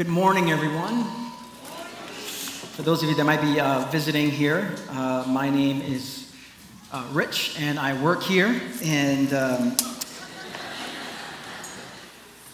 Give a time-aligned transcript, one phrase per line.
[0.00, 1.04] Good morning, everyone.
[2.72, 6.34] For those of you that might be uh, visiting here, uh, my name is
[6.90, 8.62] uh, Rich, and I work here.
[8.82, 9.76] And um,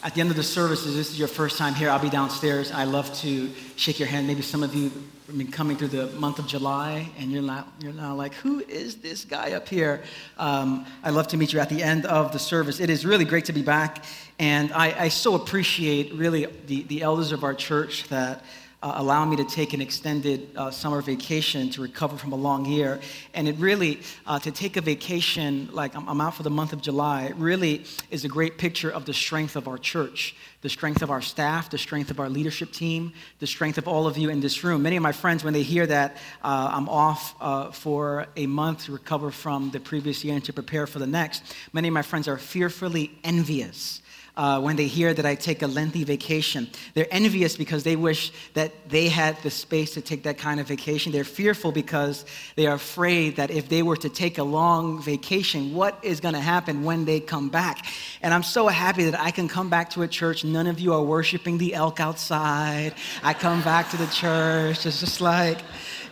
[0.06, 2.08] at the end of the service, if this is your first time here, I'll be
[2.08, 2.70] downstairs.
[2.70, 4.28] I love to shake your hand.
[4.28, 4.92] Maybe some of you
[5.26, 8.60] have been coming through the month of July, and you're now, you're now like, who
[8.60, 10.04] is this guy up here?
[10.38, 12.78] Um, I love to meet you at the end of the service.
[12.78, 14.04] It is really great to be back,
[14.38, 18.44] and I, I so appreciate really the, the elders of our church that
[18.82, 22.64] uh, allow me to take an extended uh, summer vacation to recover from a long
[22.66, 23.00] year.
[23.34, 26.72] And it really, uh, to take a vacation, like I'm, I'm, out for the month
[26.72, 31.02] of July, really is a great picture of the strength of our church, the strength
[31.02, 34.28] of our staff, the strength of our leadership team, the strength of all of you
[34.28, 34.82] in this room.
[34.82, 38.84] Many of my friends, when they hear that uh, I'm off uh, for a month
[38.84, 42.02] to recover from the previous year and to prepare for the next, many of my
[42.02, 44.02] friends are fearfully envious
[44.36, 46.68] uh, when they hear that I take a lengthy vacation.
[46.94, 50.68] They're envious because they wish that they had the space to take that kind of
[50.68, 51.10] vacation.
[51.12, 55.74] They're fearful because they are afraid that if they were to take a long vacation,
[55.74, 57.86] what is going to happen when they come back?
[58.20, 60.44] And I'm so happy that I can come back to a church.
[60.44, 62.94] None of you are worshiping the elk outside.
[63.22, 64.84] I come back to the church.
[64.84, 65.62] It's just like,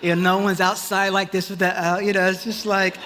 [0.00, 2.02] you know, no one's outside like this with the elk.
[2.02, 2.96] You know, it's just like,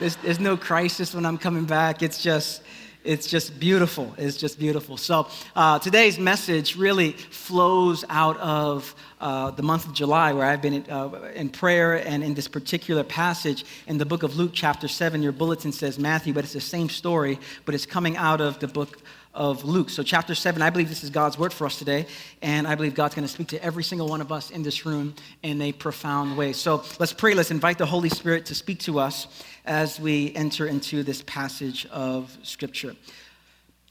[0.00, 2.02] there's, there's no crisis when I'm coming back.
[2.02, 2.62] It's just,
[3.06, 4.12] it's just beautiful.
[4.18, 4.96] It's just beautiful.
[4.96, 10.60] So uh, today's message really flows out of uh, the month of July, where I've
[10.60, 14.50] been in, uh, in, prayer and in this particular passage in the book of Luke,
[14.52, 15.22] chapter 7.
[15.22, 18.68] Your bulletin says Matthew, but it's the same story, but it's coming out of the
[18.68, 18.98] book
[19.32, 19.90] of Luke.
[19.90, 22.06] So, chapter 7, I believe this is God's word for us today,
[22.40, 24.86] and I believe God's going to speak to every single one of us in this
[24.86, 26.54] room in a profound way.
[26.54, 27.34] So, let's pray.
[27.34, 29.28] Let's invite the Holy Spirit to speak to us
[29.66, 32.94] as we enter into this passage of Scripture.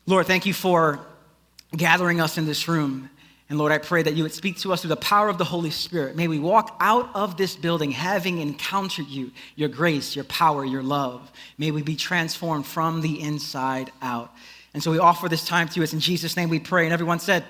[0.05, 1.05] Lord, thank you for
[1.75, 3.09] gathering us in this room.
[3.49, 5.43] And Lord, I pray that you would speak to us through the power of the
[5.43, 6.15] Holy Spirit.
[6.15, 10.81] May we walk out of this building having encountered you, your grace, your power, your
[10.81, 11.31] love.
[11.57, 14.33] May we be transformed from the inside out.
[14.73, 15.83] And so we offer this time to you.
[15.83, 16.85] It's in Jesus' name we pray.
[16.85, 17.45] And everyone said,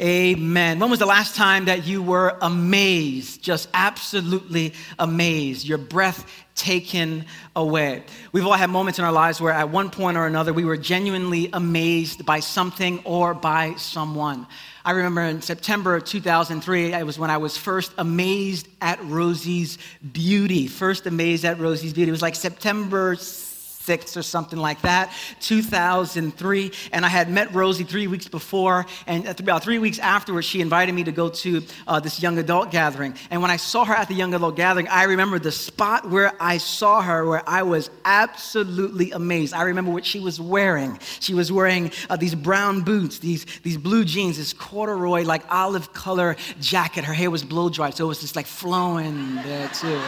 [0.00, 0.78] Amen.
[0.78, 6.24] When was the last time that you were amazed, just absolutely amazed, your breath
[6.54, 8.04] taken away?
[8.32, 10.78] We've all had moments in our lives where at one point or another we were
[10.78, 14.46] genuinely amazed by something or by someone.
[14.86, 19.76] I remember in September 2003, it was when I was first amazed at Rosie's
[20.14, 20.66] beauty.
[20.66, 22.08] First amazed at Rosie's beauty.
[22.08, 23.49] It was like September 6th
[23.90, 26.70] or something like that, 2003.
[26.92, 30.94] And I had met Rosie three weeks before, and about three weeks afterwards, she invited
[30.94, 33.14] me to go to uh, this young adult gathering.
[33.30, 36.32] And when I saw her at the young adult gathering, I remember the spot where
[36.40, 39.54] I saw her where I was absolutely amazed.
[39.54, 41.00] I remember what she was wearing.
[41.18, 45.92] She was wearing uh, these brown boots, these, these blue jeans, this corduroy, like olive
[45.92, 47.04] color jacket.
[47.04, 50.00] Her hair was blow dried, so it was just like flowing there too.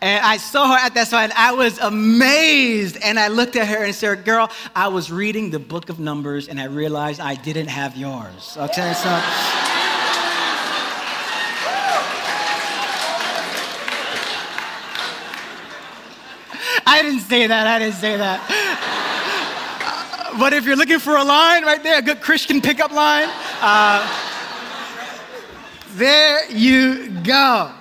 [0.00, 2.98] And I saw her at that spot and I was amazed.
[3.02, 6.48] And I looked at her and said, Girl, I was reading the book of Numbers
[6.48, 8.56] and I realized I didn't have yours.
[8.56, 9.20] Okay, so.
[16.90, 17.66] I didn't say that.
[17.66, 18.40] I didn't say that.
[20.38, 23.28] but if you're looking for a line right there, a good Christian pickup line,
[23.60, 24.06] uh,
[25.96, 27.74] there you go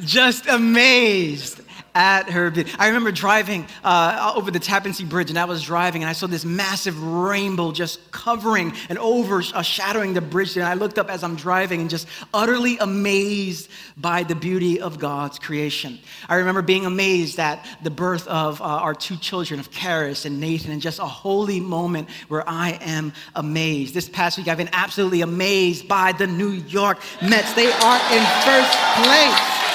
[0.00, 1.60] just amazed
[1.96, 2.70] at her beauty.
[2.78, 6.12] I remember driving uh, over the Tappan Zee Bridge, and I was driving, and I
[6.12, 10.56] saw this massive rainbow just covering and overshadowing the bridge.
[10.56, 14.98] And I looked up as I'm driving and just utterly amazed by the beauty of
[14.98, 15.98] God's creation.
[16.28, 20.38] I remember being amazed at the birth of uh, our two children, of Karis and
[20.38, 23.94] Nathan, and just a holy moment where I am amazed.
[23.94, 27.54] This past week, I've been absolutely amazed by the New York Mets.
[27.54, 29.65] They are in first place.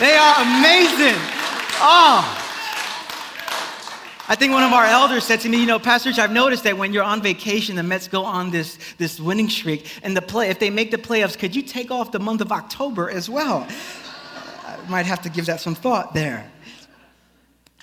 [0.00, 1.18] They are amazing.
[1.80, 2.44] Oh.
[4.28, 6.62] I think one of our elders said to me, you know, Pastor Rich, I've noticed
[6.64, 9.90] that when you're on vacation, the Mets go on this, this winning streak.
[10.04, 12.52] And the play, if they make the playoffs, could you take off the month of
[12.52, 13.66] October as well?
[14.66, 16.48] I might have to give that some thought there.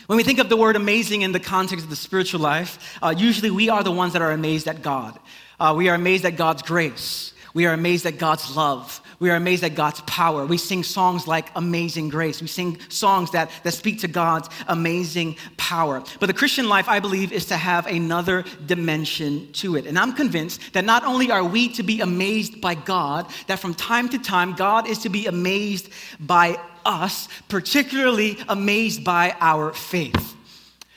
[0.06, 3.14] When we think of the word amazing in the context of the spiritual life, uh,
[3.18, 5.20] usually we are the ones that are amazed at God.
[5.60, 7.34] Uh, we are amazed at God's grace.
[7.56, 9.02] We are amazed at God's love.
[9.20, 10.46] We are amazed at God's power.
[10.46, 12.42] We sing songs like Amazing Grace.
[12.42, 16.04] We sing songs that, that speak to God's amazing power.
[16.20, 19.88] But the Christian life, I believe, is to have another dimension to it.
[19.88, 23.74] And I'm convinced that not only are we to be amazed by God, that from
[23.74, 30.36] time to time, God is to be amazed by us, particularly amazed by our faith.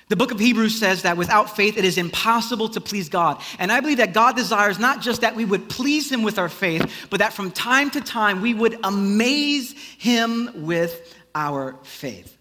[0.09, 3.43] The book of Hebrews says that without faith, it is impossible to please God.
[3.59, 6.49] And I believe that God desires not just that we would please Him with our
[6.49, 12.37] faith, but that from time to time we would amaze Him with our faith.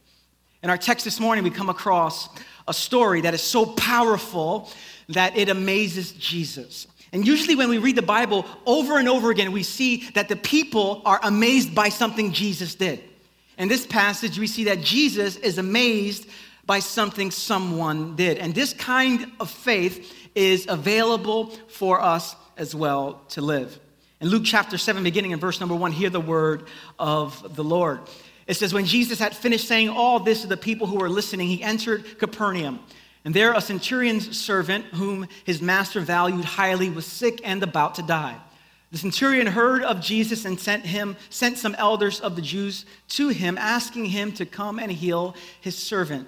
[0.64, 2.30] In our text this morning, we come across
[2.70, 4.70] a story that is so powerful
[5.10, 6.88] that it amazes Jesus.
[7.12, 10.36] And usually, when we read the Bible over and over again, we see that the
[10.36, 13.02] people are amazed by something Jesus did.
[13.58, 16.28] In this passage, we see that Jesus is amazed
[16.68, 18.38] by something someone did.
[18.38, 23.80] And this kind of faith is available for us as well to live.
[24.20, 26.68] In Luke chapter 7, beginning in verse number 1, hear the word
[27.00, 28.02] of the Lord.
[28.48, 31.48] It says, When Jesus had finished saying all this to the people who were listening,
[31.48, 32.80] he entered Capernaum.
[33.24, 38.02] And there a centurion's servant, whom his master valued highly, was sick and about to
[38.02, 38.38] die.
[38.92, 43.30] The centurion heard of Jesus and sent him, sent some elders of the Jews to
[43.30, 46.28] him, asking him to come and heal his servant.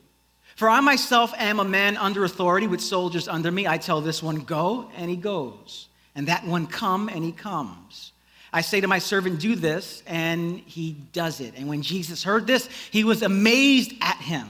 [0.61, 3.65] For I myself am a man under authority with soldiers under me.
[3.65, 5.87] I tell this one, go, and he goes.
[6.13, 8.13] And that one, come, and he comes.
[8.53, 11.55] I say to my servant, do this, and he does it.
[11.57, 14.47] And when Jesus heard this, he was amazed at him.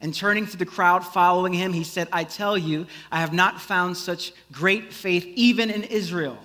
[0.00, 3.60] And turning to the crowd following him, he said, I tell you, I have not
[3.60, 6.38] found such great faith even in Israel.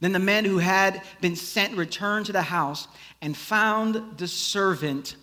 [0.00, 2.88] Then the men who had been sent returned to the house
[3.22, 5.16] and found the servant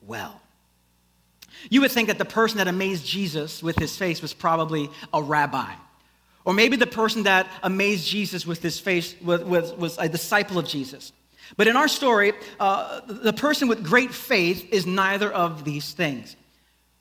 [0.00, 0.40] well.
[1.70, 5.22] You would think that the person that amazed Jesus with his face was probably a
[5.22, 5.72] rabbi.
[6.44, 10.58] Or maybe the person that amazed Jesus with his face was, was, was a disciple
[10.58, 11.12] of Jesus.
[11.56, 16.36] But in our story, uh, the person with great faith is neither of these things.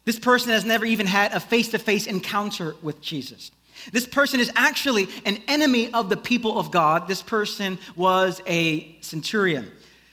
[0.05, 3.51] This person has never even had a face to face encounter with Jesus.
[3.91, 7.07] This person is actually an enemy of the people of God.
[7.07, 9.71] This person was a centurion.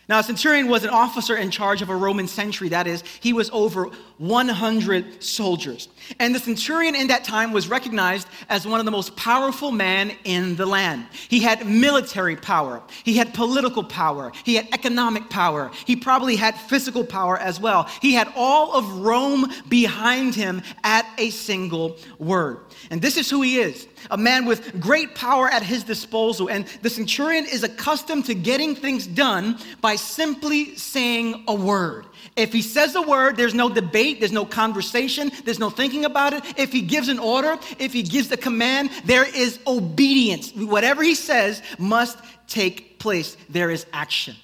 [0.09, 2.71] Now, a centurion was an officer in charge of a Roman century.
[2.71, 5.89] That is, he was over 100 soldiers.
[6.19, 10.13] And the centurion in that time was recognized as one of the most powerful men
[10.25, 11.07] in the land.
[11.29, 16.57] He had military power, he had political power, he had economic power, he probably had
[16.57, 17.89] physical power as well.
[18.03, 22.59] He had all of Rome behind him at a single word.
[22.91, 26.49] And this is who he is a man with great power at his disposal.
[26.49, 32.07] And the centurion is accustomed to getting things done by simply saying a word.
[32.37, 36.33] If he says a word, there's no debate, there's no conversation, there's no thinking about
[36.33, 36.45] it.
[36.59, 40.53] If he gives an order, if he gives a command, there is obedience.
[40.55, 43.37] Whatever he says must take place.
[43.49, 44.37] There is action.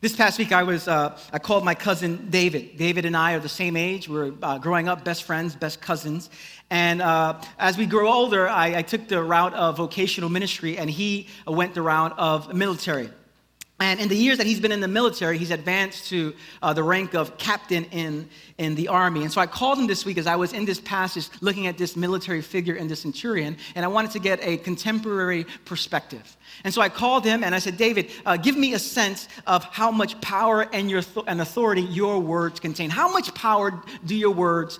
[0.00, 2.76] This past week, I was uh, I called my cousin David.
[2.76, 4.08] David and I are the same age.
[4.08, 6.28] We are uh, growing up, best friends, best cousins.
[6.70, 10.90] And uh, as we grew older, I, I took the route of vocational ministry, and
[10.90, 13.10] he went the route of military.
[13.82, 16.84] And in the years that he's been in the military, he's advanced to uh, the
[16.84, 19.22] rank of captain in, in the army.
[19.22, 21.78] And so I called him this week as I was in this passage looking at
[21.78, 26.36] this military figure in the centurion, and I wanted to get a contemporary perspective.
[26.62, 29.64] And so I called him and I said, David, uh, give me a sense of
[29.64, 32.88] how much power and, your th- and authority your words contain.
[32.88, 34.78] How much power do your words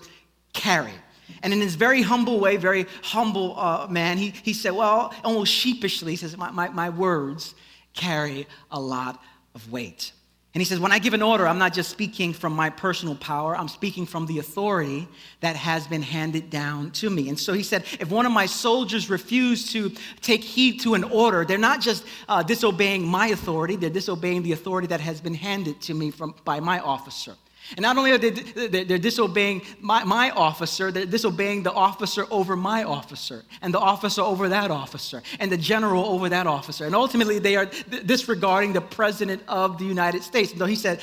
[0.53, 0.95] carry?
[1.43, 5.53] And in his very humble way, very humble uh, man, he, he said, well, almost
[5.53, 7.57] sheepishly, he says, my, my, my words
[7.95, 9.23] carry a lot
[9.55, 10.13] of weight.
[10.55, 13.15] And he says, when I give an order, I'm not just speaking from my personal
[13.15, 15.09] power, I'm speaking from the authority
[15.41, 17.31] that has been handed down to me.
[17.31, 21.05] And so he said, if one of my soldiers refuse to take heed to an
[21.05, 25.35] order, they're not just uh, disobeying my authority, they're disobeying the authority that has been
[25.35, 27.35] handed to me from, by my officer.
[27.71, 32.57] And not only are they they're disobeying my, my officer, they're disobeying the officer over
[32.57, 36.85] my officer, and the officer over that officer, and the general over that officer.
[36.85, 37.67] And ultimately, they are
[38.05, 40.53] disregarding the president of the United States.
[40.57, 41.01] So he said,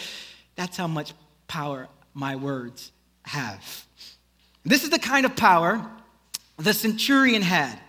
[0.56, 1.14] That's how much
[1.48, 2.92] power my words
[3.24, 3.86] have.
[4.64, 5.84] This is the kind of power
[6.58, 7.80] the centurion had.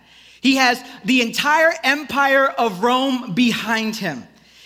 [0.41, 4.23] He has the entire empire of Rome behind him.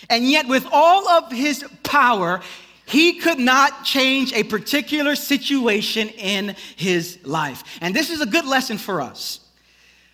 [0.08, 2.40] And yet, with all of his power,
[2.86, 7.62] he could not change a particular situation in his life.
[7.80, 9.40] And this is a good lesson for us.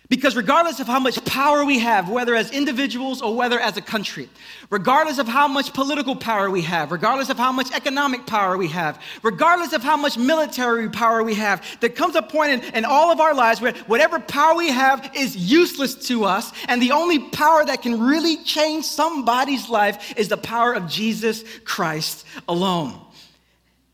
[0.09, 3.81] Because regardless of how much power we have, whether as individuals or whether as a
[3.81, 4.29] country,
[4.69, 8.67] regardless of how much political power we have, regardless of how much economic power we
[8.67, 12.85] have, regardless of how much military power we have, there comes a point in, in
[12.85, 16.91] all of our lives where whatever power we have is useless to us, and the
[16.91, 22.99] only power that can really change somebody's life is the power of Jesus Christ alone.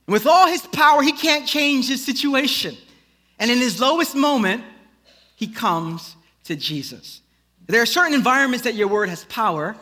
[0.07, 2.75] With all his power, he can't change his situation.
[3.37, 4.63] And in his lowest moment,
[5.39, 7.21] he comes to Jesus.
[7.65, 9.77] There are certain environments that your word has power,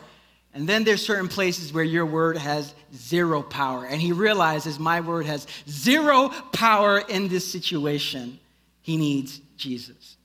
[0.54, 3.84] and then there's certain places where your word has zero power.
[3.84, 8.38] And he realizes my word has zero power in this situation.
[8.82, 10.16] He needs Jesus.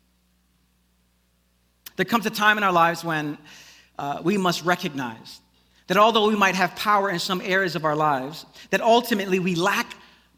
[1.96, 3.40] There comes a time in our lives when
[3.98, 5.40] uh, we must recognize
[5.88, 9.56] that although we might have power in some areas of our lives, that ultimately we
[9.56, 9.96] lack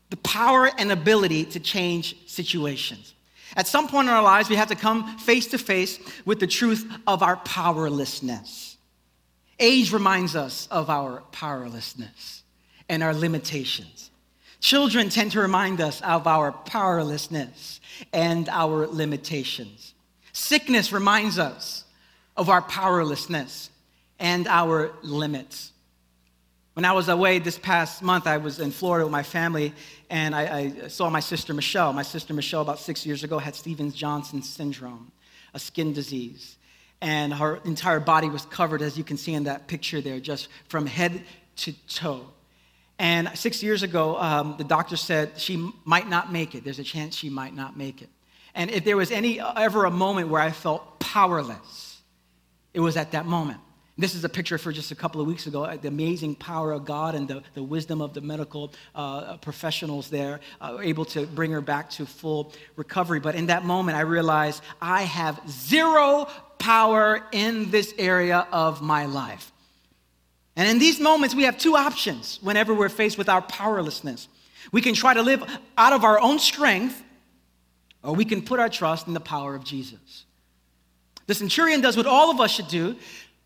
[0.09, 3.14] the power and ability to change situations.
[3.55, 6.47] At some point in our lives, we have to come face to face with the
[6.47, 8.77] truth of our powerlessness.
[9.59, 12.43] Age reminds us of our powerlessness
[12.89, 14.12] and our limitations.
[14.59, 17.79] Children tend to remind us of our powerlessness
[18.12, 19.93] and our limitations.
[20.33, 21.85] Sickness reminds us
[22.35, 23.69] of our powerlessness
[24.19, 25.71] and our limits.
[26.74, 29.74] When I was away this past month, I was in Florida with my family,
[30.09, 31.93] and I, I, saw my sister Michelle.
[31.93, 35.12] My sister Michelle, about six years ago, had Stevens Johnson syndrome,
[35.53, 36.57] a skin disease.
[37.01, 40.47] And her entire body was covered, as you can see in that picture there, just
[40.67, 41.21] from head
[41.57, 42.27] to toe.
[42.97, 46.63] And six years ago, um, the doctor said she might not make it.
[46.63, 48.09] There's a chance she might not make it.
[48.53, 52.01] And if there was any ever a moment where I felt powerless,
[52.74, 53.59] it was at that moment.
[53.97, 56.73] This is a picture for just a couple of weeks ago, uh, the amazing power
[56.73, 61.25] of God and the, the wisdom of the medical uh, professionals there, uh, able to
[61.25, 63.21] bring her back to full recovery.
[63.21, 66.27] But in that moment, I realized I have zero
[66.59, 69.53] power in this area of my life.
[70.57, 74.27] And in these moments, we have two options whenever we're faced with our powerlessness.
[74.73, 75.41] We can try to live
[75.77, 77.01] out of our own strength,
[78.03, 80.25] or we can put our trust in the power of Jesus.
[81.27, 82.95] The centurion does what all of us should do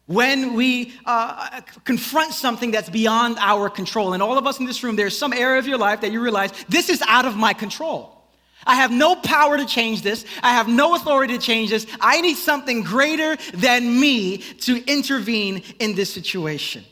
[0.10, 4.14] when we uh, confront something that's beyond our control.
[4.14, 6.20] And all of us in this room, there's some area of your life that you
[6.20, 8.20] realize this is out of my control.
[8.66, 10.26] I have no power to change this.
[10.42, 11.86] I have no authority to change this.
[12.02, 16.84] I need something greater than me to intervene in this situation.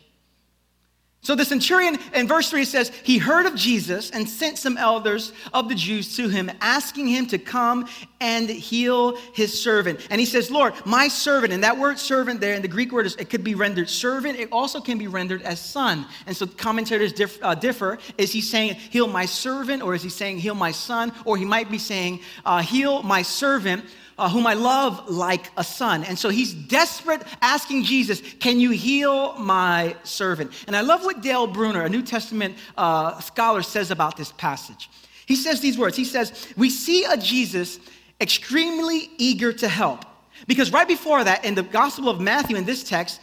[1.22, 5.34] So the centurion in verse 3 says, He heard of Jesus and sent some elders
[5.52, 7.88] of the Jews to him, asking him to come
[8.22, 10.08] and heal his servant.
[10.10, 13.06] And he says, Lord, my servant, and that word servant there in the Greek word,
[13.06, 14.40] is, it could be rendered servant.
[14.40, 16.06] It also can be rendered as son.
[16.28, 17.98] And so commentators diff, uh, differ.
[18.18, 21.12] Is he saying, heal my servant, or is he saying, heal my son?
[21.26, 23.86] Or he might be saying, uh, heal my servant
[24.18, 26.04] uh, whom I love like a son.
[26.04, 30.52] And so he's desperate, asking Jesus, Can you heal my servant?
[30.68, 34.90] And I love what Dale Bruner, a New Testament uh, scholar, says about this passage.
[35.26, 37.80] He says these words He says, We see a Jesus
[38.20, 40.06] extremely eager to help.
[40.48, 43.20] Because right before that, in the Gospel of Matthew, in this text,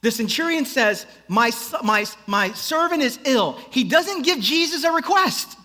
[0.00, 1.50] the centurion says, my,
[1.82, 3.58] my, my servant is ill.
[3.70, 5.57] He doesn't give Jesus a request.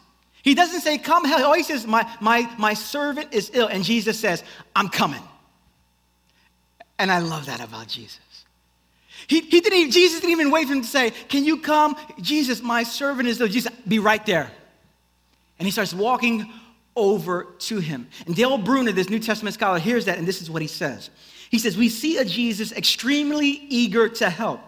[0.43, 1.41] He doesn't say, Come help.
[1.43, 3.67] Oh, he says, my, my, my servant is ill.
[3.67, 4.43] And Jesus says,
[4.75, 5.23] I'm coming.
[6.99, 8.19] And I love that about Jesus.
[9.27, 11.95] He, he didn't even, Jesus didn't even wait for him to say, Can you come?
[12.21, 13.47] Jesus, my servant is ill.
[13.47, 14.51] Jesus, be right there.
[15.59, 16.51] And he starts walking
[16.95, 18.09] over to him.
[18.25, 21.09] And Dale Bruner, this New Testament scholar, hears that, and this is what he says.
[21.49, 24.59] He says, We see a Jesus extremely eager to help.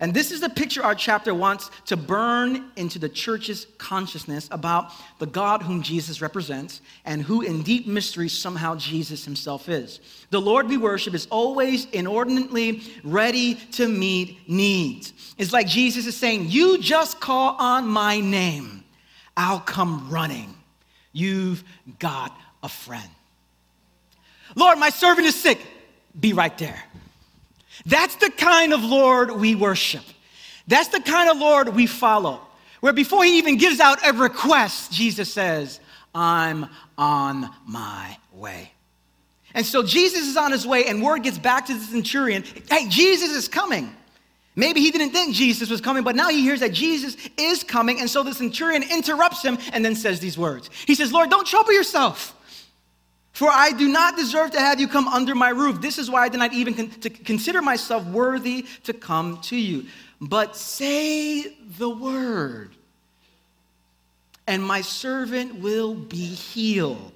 [0.00, 4.92] And this is the picture our chapter wants to burn into the church's consciousness about
[5.18, 10.00] the God whom Jesus represents and who, in deep mystery, somehow Jesus himself is.
[10.30, 15.12] The Lord we worship is always inordinately ready to meet needs.
[15.36, 18.84] It's like Jesus is saying, You just call on my name,
[19.36, 20.54] I'll come running.
[21.12, 21.62] You've
[21.98, 23.08] got a friend.
[24.54, 25.60] Lord, my servant is sick.
[26.18, 26.82] Be right there.
[27.86, 30.04] That's the kind of Lord we worship.
[30.66, 32.40] That's the kind of Lord we follow.
[32.80, 35.80] Where before he even gives out a request, Jesus says,
[36.14, 38.72] I'm on my way.
[39.54, 42.88] And so Jesus is on his way, and word gets back to the centurion hey,
[42.88, 43.94] Jesus is coming.
[44.56, 48.00] Maybe he didn't think Jesus was coming, but now he hears that Jesus is coming.
[48.00, 51.46] And so the centurion interrupts him and then says these words He says, Lord, don't
[51.46, 52.36] trouble yourself.
[53.40, 55.80] For I do not deserve to have you come under my roof.
[55.80, 59.56] This is why I did not even con- to consider myself worthy to come to
[59.56, 59.86] you.
[60.20, 62.76] But say the word,
[64.46, 67.14] and my servant will be healed.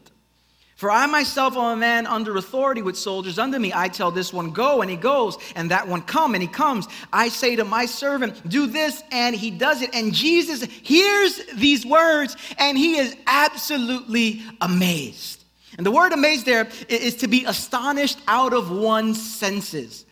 [0.76, 3.74] For I myself am a man under authority with soldiers under me.
[3.74, 6.88] I tell this one, go, and he goes, and that one, come, and he comes.
[7.12, 9.94] I say to my servant, do this, and he does it.
[9.94, 15.43] And Jesus hears these words, and he is absolutely amazed.
[15.76, 20.04] And the word amazed there is to be astonished out of one's senses.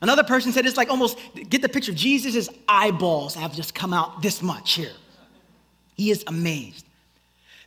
[0.00, 1.18] Another person said it's like almost,
[1.48, 4.92] get the picture, Jesus' eyeballs have just come out this much here.
[5.96, 6.84] He is amazed.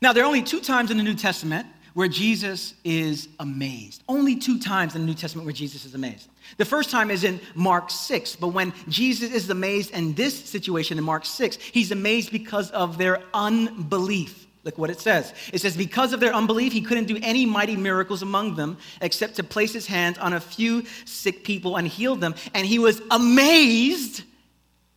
[0.01, 4.04] Now, there are only two times in the New Testament where Jesus is amazed.
[4.08, 6.30] Only two times in the New Testament where Jesus is amazed.
[6.58, 11.00] The first time is in Mark 6, but when Jesus is amazed in this situation
[11.00, 14.47] in Mark 6, he's amazed because of their unbelief.
[14.67, 15.33] Look what it says.
[15.53, 19.38] It says, Because of their unbelief, he couldn't do any mighty miracles among them except
[19.38, 22.36] to place his hands on a few sick people and heal them.
[22.53, 24.24] And he was amazed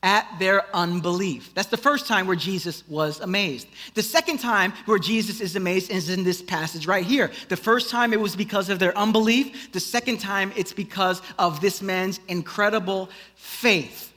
[0.03, 1.55] at their unbelief.
[1.55, 3.69] That's the first time where Jesus was amazed.
[3.95, 7.31] The second time where Jesus is amazed is in this passage right here.
[7.49, 11.61] The first time it was because of their unbelief, the second time it's because of
[11.61, 14.13] this man's incredible faith.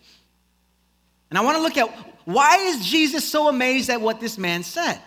[1.30, 1.96] And I want to look at
[2.26, 5.00] why is Jesus so amazed at what this man said?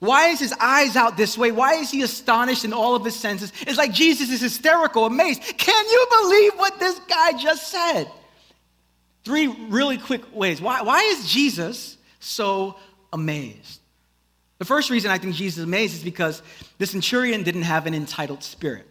[0.00, 1.52] Why is his eyes out this way?
[1.52, 3.52] Why is he astonished in all of his senses?
[3.62, 5.42] It's like Jesus is hysterical, amazed.
[5.42, 8.10] Can you believe what this guy just said?
[9.24, 10.60] Three really quick ways.
[10.60, 12.76] Why, why is Jesus so
[13.12, 13.80] amazed?
[14.58, 16.42] The first reason I think Jesus is amazed is because
[16.78, 18.86] the centurion didn't have an entitled spirit.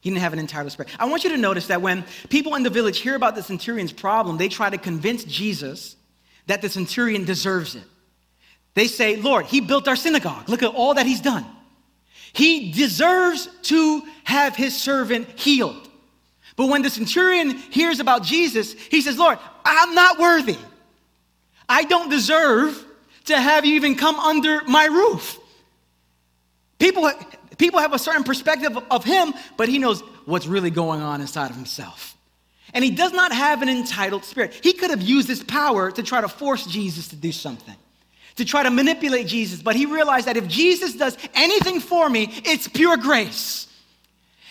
[0.00, 0.90] He didn't have an entitled spirit.
[0.98, 3.92] I want you to notice that when people in the village hear about the centurion's
[3.92, 5.96] problem, they try to convince Jesus
[6.46, 7.84] that the centurion deserves it.
[8.74, 10.48] They say, Lord, he built our synagogue.
[10.48, 11.44] Look at all that he's done.
[12.32, 15.88] He deserves to have his servant healed.
[16.56, 20.58] But when the centurion hears about Jesus, he says, Lord, I'm not worthy.
[21.68, 22.84] I don't deserve
[23.26, 25.38] to have you even come under my roof.
[26.78, 27.10] People,
[27.58, 31.50] people have a certain perspective of him, but he knows what's really going on inside
[31.50, 32.16] of himself.
[32.72, 34.58] And he does not have an entitled spirit.
[34.62, 37.76] He could have used his power to try to force Jesus to do something,
[38.40, 42.28] to try to manipulate Jesus, but he realized that if Jesus does anything for me,
[42.44, 43.66] it's pure grace.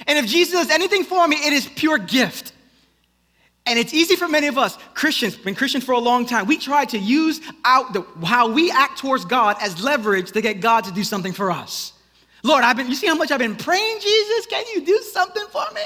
[0.05, 2.53] And if Jesus does anything for me, it is pure gift.
[3.65, 6.57] And it's easy for many of us, Christians, been Christians for a long time, we
[6.57, 10.83] try to use out the, how we act towards God as leverage to get God
[10.83, 11.93] to do something for us.
[12.43, 14.45] Lord, I've been, you see how much I've been praying, Jesus?
[14.45, 15.81] Can you do something for me?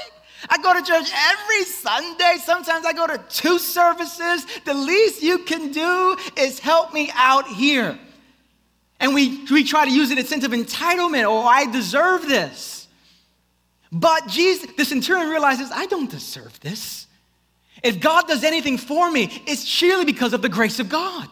[0.48, 2.36] I go to church every Sunday.
[2.42, 4.46] Sometimes I go to two services.
[4.64, 7.98] The least you can do is help me out here.
[9.00, 11.24] And we, we try to use it as a sense of entitlement.
[11.24, 12.88] Oh, I deserve this.
[13.90, 17.06] But Jesus, the centurion realizes, I don't deserve this.
[17.82, 21.28] If God does anything for me, it's surely because of the grace of God.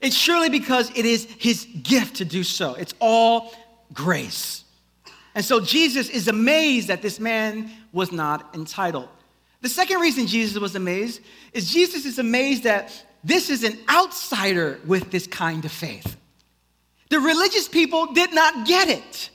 [0.00, 2.74] It's surely because it is his gift to do so.
[2.74, 3.52] It's all
[3.92, 4.64] grace.
[5.34, 9.08] And so Jesus is amazed that this man was not entitled.
[9.62, 11.22] The second reason Jesus was amazed
[11.54, 16.16] is Jesus is amazed that this is an outsider with this kind of faith.
[17.08, 19.30] The religious people did not get it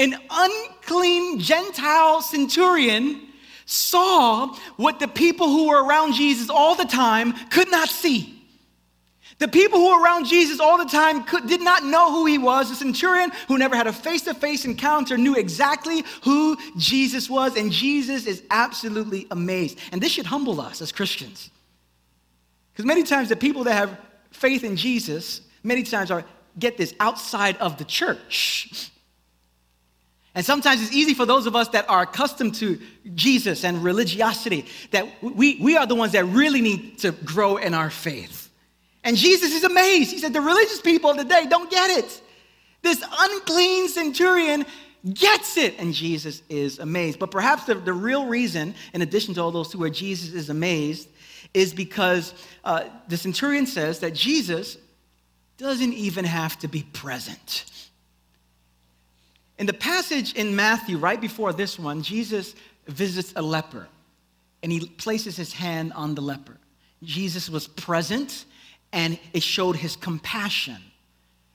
[0.00, 3.20] an unclean Gentile centurion
[3.66, 8.39] saw what the people who were around Jesus all the time could not see.
[9.40, 12.36] The people who were around Jesus all the time could, did not know who he
[12.36, 12.68] was.
[12.68, 17.56] The centurion who never had a face to face encounter knew exactly who Jesus was,
[17.56, 19.78] and Jesus is absolutely amazed.
[19.92, 21.50] And this should humble us as Christians.
[22.72, 23.98] Because many times the people that have
[24.30, 26.22] faith in Jesus, many times are,
[26.58, 28.90] get this, outside of the church.
[30.34, 32.78] And sometimes it's easy for those of us that are accustomed to
[33.14, 37.72] Jesus and religiosity that we, we are the ones that really need to grow in
[37.72, 38.39] our faith.
[39.04, 40.10] And Jesus is amazed.
[40.10, 42.20] He said, The religious people of the day don't get it.
[42.82, 44.64] This unclean centurion
[45.14, 45.78] gets it.
[45.78, 47.18] And Jesus is amazed.
[47.18, 50.50] But perhaps the, the real reason, in addition to all those two where Jesus is
[50.50, 51.08] amazed,
[51.54, 52.34] is because
[52.64, 54.76] uh, the centurion says that Jesus
[55.56, 57.64] doesn't even have to be present.
[59.58, 62.54] In the passage in Matthew, right before this one, Jesus
[62.86, 63.86] visits a leper
[64.62, 66.56] and he places his hand on the leper.
[67.02, 68.46] Jesus was present
[68.92, 70.76] and it showed his compassion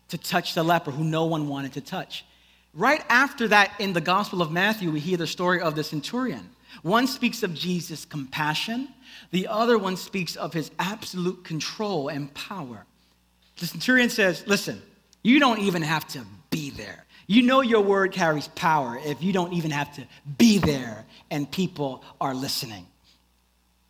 [0.10, 2.26] to touch the leper who no one wanted to touch.
[2.74, 6.50] Right after that, in the Gospel of Matthew, we hear the story of the centurion.
[6.82, 8.90] One speaks of Jesus' compassion,
[9.32, 12.86] the other one speaks of his absolute control and power.
[13.58, 14.82] The centurion says, Listen,
[15.24, 17.06] you don't even have to be there.
[17.28, 20.06] You know your word carries power if you don't even have to
[20.38, 22.86] be there and people are listening.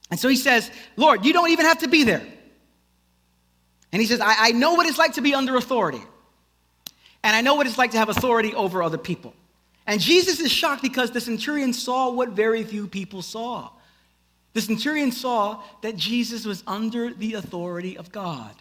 [0.10, 2.26] And so he says, Lord, you don't even have to be there.
[3.96, 6.02] And he says, I, I know what it's like to be under authority.
[7.24, 9.34] And I know what it's like to have authority over other people.
[9.88, 13.70] And Jesus is shocked because the centurion saw what very few people saw.
[14.52, 18.54] The centurion saw that Jesus was under the authority of God.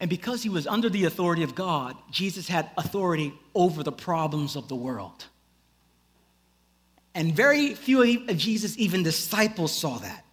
[0.00, 4.56] And because he was under the authority of God, Jesus had authority over the problems
[4.56, 5.26] of the world.
[7.14, 10.24] And very few of Jesus' even disciples saw that.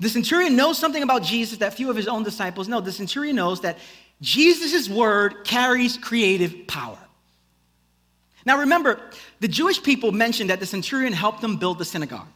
[0.00, 2.80] The centurion knows something about Jesus that few of his own disciples know.
[2.80, 3.78] The centurion knows that
[4.20, 6.98] Jesus' word carries creative power.
[8.44, 9.00] Now remember,
[9.40, 12.28] the Jewish people mentioned that the centurion helped them build the synagogue.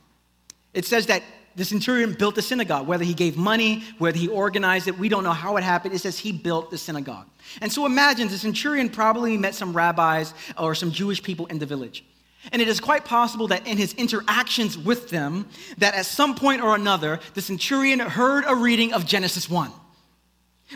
[0.74, 1.22] It says that
[1.54, 5.22] the centurion built the synagogue, whether he gave money, whether he organized it, we don't
[5.22, 5.94] know how it happened.
[5.94, 7.26] It says he built the synagogue.
[7.60, 11.66] And so imagine the centurion probably met some rabbis or some Jewish people in the
[11.66, 12.04] village.
[12.50, 16.60] And it is quite possible that in his interactions with them, that at some point
[16.62, 19.70] or another, the centurion heard a reading of Genesis 1,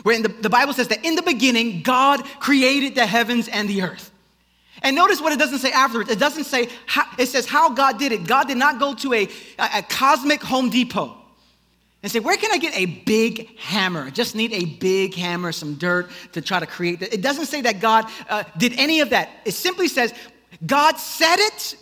[0.03, 3.81] where the, the Bible says that in the beginning, God created the heavens and the
[3.81, 4.11] earth.
[4.83, 6.09] And notice what it doesn't say afterwards.
[6.09, 8.27] It doesn't say, how, it says how God did it.
[8.27, 9.27] God did not go to a,
[9.57, 11.17] a, cosmic Home Depot
[12.03, 14.03] and say, Where can I get a big hammer?
[14.03, 17.01] I just need a big hammer, some dirt to try to create.
[17.01, 19.29] It doesn't say that God uh, did any of that.
[19.45, 20.13] It simply says,
[20.65, 21.75] God said it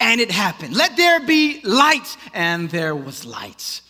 [0.00, 0.74] and it happened.
[0.76, 3.80] Let there be light, and there was light.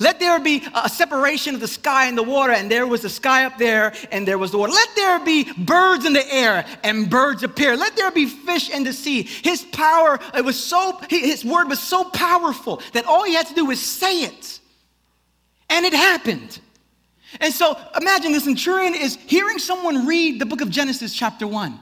[0.00, 3.10] Let there be a separation of the sky and the water, and there was the
[3.10, 4.72] sky up there, and there was the water.
[4.72, 7.76] Let there be birds in the air, and birds appear.
[7.76, 9.24] Let there be fish in the sea.
[9.24, 13.54] His power, it was so, his word was so powerful that all he had to
[13.54, 14.60] do was say it,
[15.68, 16.58] and it happened.
[17.40, 21.78] And so imagine the centurion is hearing someone read the book of Genesis, chapter 1.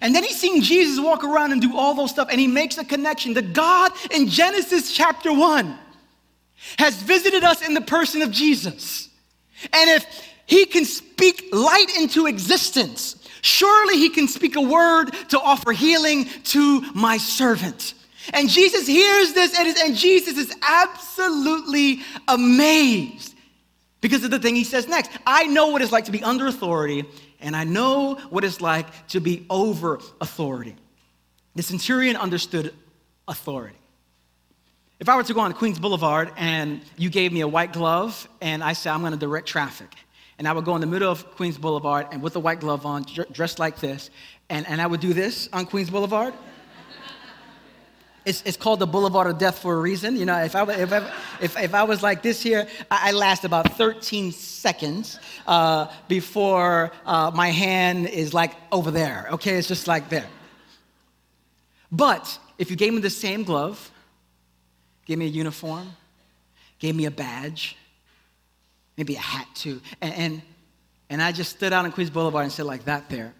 [0.00, 2.78] And then he's seeing Jesus walk around and do all those stuff, and he makes
[2.78, 3.34] a connection.
[3.34, 5.78] The God in Genesis chapter 1
[6.78, 9.08] has visited us in the person of Jesus.
[9.72, 15.40] And if he can speak light into existence, surely he can speak a word to
[15.40, 17.94] offer healing to my servant.
[18.32, 23.34] And Jesus hears this, and, and Jesus is absolutely amazed
[24.00, 25.10] because of the thing he says next.
[25.26, 27.04] I know what it's like to be under authority
[27.42, 30.76] and I know what it's like to be over authority.
[31.54, 32.74] The centurion understood
[33.28, 33.76] authority.
[35.00, 38.28] If I were to go on Queens Boulevard and you gave me a white glove
[38.40, 39.92] and I said, I'm going to direct traffic,
[40.38, 42.86] and I would go in the middle of Queens Boulevard and with a white glove
[42.86, 44.10] on, dressed like this,
[44.48, 46.34] and, and I would do this on Queens Boulevard.
[48.24, 50.16] It's, it's called the Boulevard of Death for a reason.
[50.16, 53.12] You know, if I, if I, if, if I was like this here, I, I
[53.12, 59.26] last about 13 seconds uh, before uh, my hand is like over there.
[59.32, 60.28] Okay, it's just like there.
[61.90, 63.90] But if you gave me the same glove,
[65.04, 65.90] gave me a uniform,
[66.78, 67.76] gave me a badge,
[68.96, 70.42] maybe a hat too, and, and,
[71.10, 73.34] and I just stood out on Queens Boulevard and said like that there,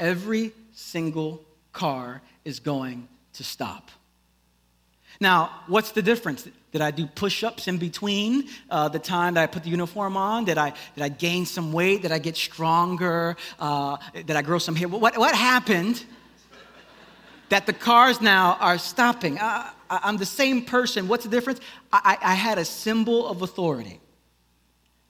[0.00, 3.90] every single car is going to stop.
[5.20, 6.46] Now, what's the difference?
[6.72, 10.16] Did I do push ups in between uh, the time that I put the uniform
[10.16, 10.44] on?
[10.44, 12.02] Did I, did I gain some weight?
[12.02, 13.36] Did I get stronger?
[13.58, 14.88] Uh, did I grow some hair?
[14.88, 16.04] What, what happened
[17.48, 19.38] that the cars now are stopping?
[19.38, 21.08] Uh, I, am the same person.
[21.08, 21.60] What's the difference?
[21.92, 24.00] I, I had a symbol of authority,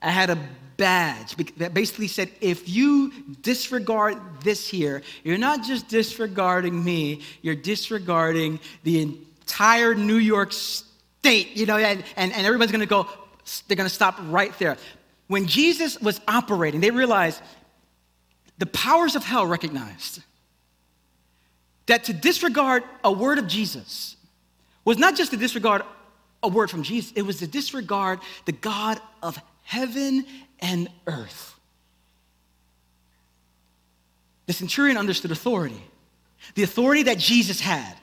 [0.07, 0.39] I had a
[0.77, 7.57] badge that basically said, if you disregard this here, you're not just disregarding me, you're
[7.57, 13.09] disregarding the entire New York state, you know, and, and, and everybody's gonna go,
[13.67, 14.77] they're gonna stop right there.
[15.27, 17.43] When Jesus was operating, they realized
[18.59, 20.23] the powers of hell recognized
[21.87, 24.17] that to disregard a word of Jesus
[24.85, 25.83] was not just to disregard
[26.45, 30.25] a word from Jesus, it was to disregard the God of heaven
[30.61, 31.55] and earth.
[34.47, 35.83] The centurion understood authority,
[36.55, 37.95] the authority that Jesus had.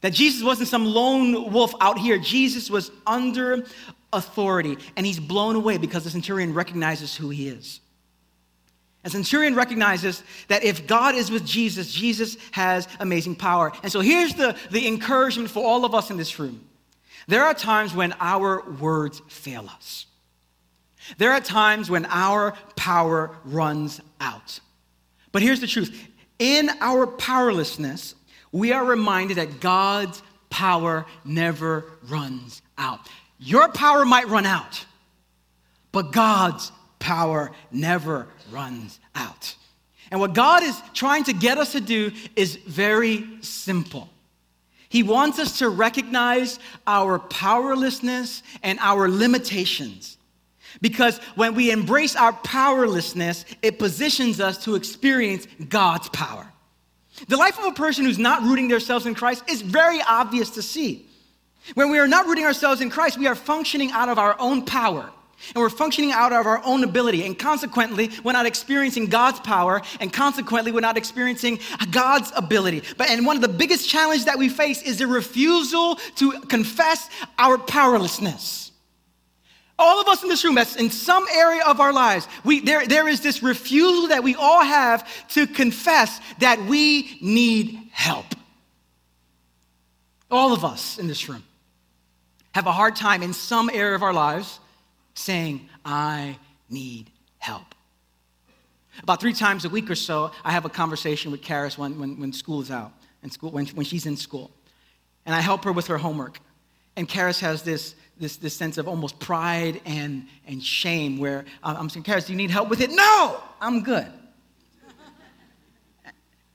[0.00, 2.16] That Jesus wasn't some lone wolf out here.
[2.16, 3.66] Jesus was under
[4.14, 7.80] authority, and he's blown away because the centurion recognizes who he is.
[9.04, 13.72] And centurion recognizes that if God is with Jesus, Jesus has amazing power.
[13.82, 16.64] And so here's the, the encouragement for all of us in this room.
[17.26, 20.06] There are times when our words fail us.
[21.18, 24.60] There are times when our power runs out.
[25.32, 28.14] But here's the truth in our powerlessness,
[28.50, 33.00] we are reminded that God's power never runs out.
[33.38, 34.84] Your power might run out,
[35.92, 39.54] but God's power never runs out.
[40.10, 44.08] And what God is trying to get us to do is very simple.
[44.88, 50.18] He wants us to recognize our powerlessness and our limitations.
[50.80, 56.50] Because when we embrace our powerlessness, it positions us to experience God's power.
[57.28, 60.62] The life of a person who's not rooting themselves in Christ is very obvious to
[60.62, 61.06] see.
[61.74, 64.64] When we are not rooting ourselves in Christ, we are functioning out of our own
[64.64, 65.10] power.
[65.54, 67.24] And we're functioning out of our own ability.
[67.24, 69.80] And consequently, we're not experiencing God's power.
[69.98, 72.82] And consequently, we're not experiencing God's ability.
[72.98, 77.08] But and one of the biggest challenges that we face is the refusal to confess
[77.38, 78.69] our powerlessness.
[79.80, 82.86] All of us in this room, that's in some area of our lives, we, there,
[82.86, 88.26] there is this refusal that we all have to confess that we need help.
[90.30, 91.42] All of us in this room
[92.52, 94.60] have a hard time in some area of our lives
[95.14, 96.36] saying, I
[96.68, 97.74] need help.
[99.02, 102.20] About three times a week or so, I have a conversation with Karis when, when,
[102.20, 104.50] when school is out, and school, when, when she's in school.
[105.24, 106.38] And I help her with her homework.
[106.96, 111.76] And Karis has this, this, this sense of almost pride and, and shame where uh,
[111.78, 112.90] I'm saying, Karis, do you need help with it?
[112.90, 114.06] No, I'm good.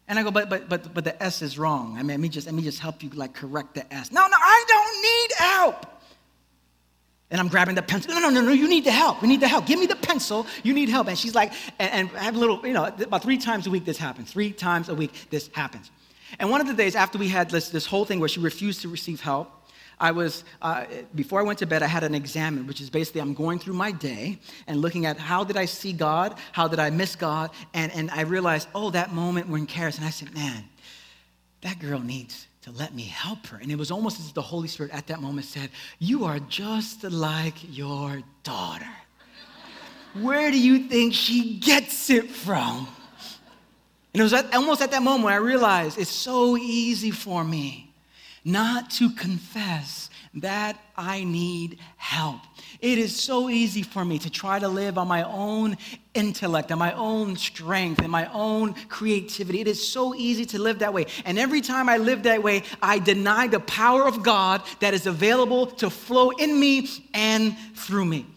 [0.08, 1.96] And I go, but, but, but, but the S is wrong.
[1.98, 4.12] I mean, let me just, let me just help you like correct the S.
[4.12, 5.96] No, no, I don't need help.
[7.32, 8.14] And I'm grabbing the pencil.
[8.14, 9.22] No, no, no, no, you need the help.
[9.22, 9.66] We need the help.
[9.66, 10.46] Give me the pencil.
[10.64, 11.08] You need help.
[11.08, 13.72] And she's like, and, and I have a little, you know, about three times a
[13.72, 14.32] week this happens.
[14.32, 15.90] Three times a week this happens.
[16.38, 18.82] And one of the days after we had this, this whole thing where she refused
[18.82, 19.65] to receive help,
[20.00, 23.22] I was, uh, before I went to bed, I had an examen, which is basically
[23.22, 26.38] I'm going through my day and looking at how did I see God?
[26.52, 27.52] How did I miss God?
[27.74, 30.66] And, and I realized, oh, that moment when Karis, and I said, man,
[31.62, 33.58] that girl needs to let me help her.
[33.58, 36.40] And it was almost as if the Holy Spirit at that moment said, You are
[36.40, 38.90] just like your daughter.
[40.16, 42.88] Where do you think she gets it from?
[44.14, 47.85] And it was at, almost at that moment I realized it's so easy for me
[48.46, 52.42] not to confess that I need help.
[52.80, 55.78] It is so easy for me to try to live on my own
[56.14, 59.62] intellect, on my own strength, and my own creativity.
[59.62, 61.08] It is so easy to live that way.
[61.26, 65.08] And every time I live that way, I deny the power of God that is
[65.08, 68.28] available to flow in me and through me.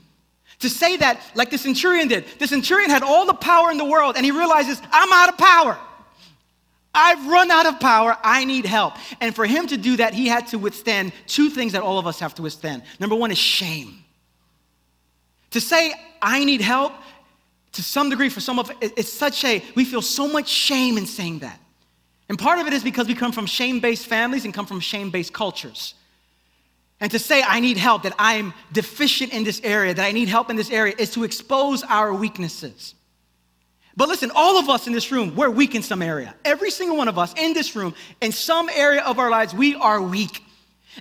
[0.60, 3.84] To say that, like the centurion did, the centurion had all the power in the
[3.84, 5.78] world, and he realizes, I'm out of power.
[6.98, 8.16] I've run out of power.
[8.24, 8.94] I need help.
[9.20, 12.06] And for him to do that, he had to withstand two things that all of
[12.06, 12.82] us have to withstand.
[12.98, 14.04] Number one is shame.
[15.52, 16.92] To say, I need help,
[17.72, 20.98] to some degree, for some of it, it's such a, we feel so much shame
[20.98, 21.60] in saying that.
[22.28, 24.80] And part of it is because we come from shame based families and come from
[24.80, 25.94] shame based cultures.
[27.00, 30.28] And to say, I need help, that I'm deficient in this area, that I need
[30.28, 32.94] help in this area, is to expose our weaknesses.
[33.98, 36.32] But listen, all of us in this room, we're weak in some area.
[36.44, 39.74] Every single one of us in this room, in some area of our lives, we
[39.74, 40.40] are weak.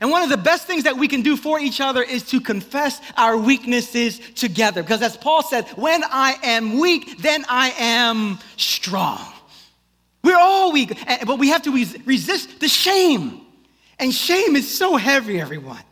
[0.01, 2.41] And one of the best things that we can do for each other is to
[2.41, 4.81] confess our weaknesses together.
[4.81, 9.21] Because as Paul said, when I am weak, then I am strong.
[10.23, 13.41] We're all weak, eh, but we have to resist the shame.
[13.99, 15.83] And shame is so heavy, everyone.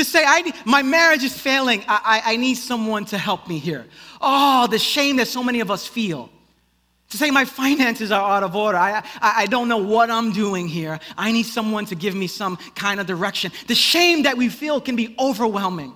[0.00, 3.46] To say, I need, my marriage is failing, I, I, I need someone to help
[3.46, 3.84] me here.
[4.18, 6.30] Oh, the shame that so many of us feel
[7.10, 8.78] to say my finances are out of order.
[8.78, 10.98] I, I, I, don't know what I'm doing here.
[11.18, 13.52] I need someone to give me some kind of direction.
[13.66, 15.94] The shame that we feel can be overwhelming.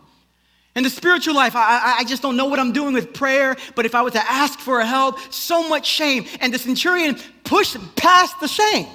[0.77, 3.87] In the spiritual life, I, I just don't know what I'm doing with prayer, but
[3.87, 6.27] if I were to ask for help, so much shame.
[6.43, 8.89] And the centurion pushed past the shame